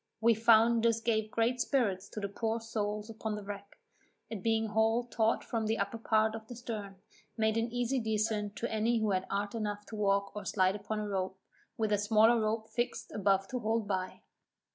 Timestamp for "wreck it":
3.43-4.41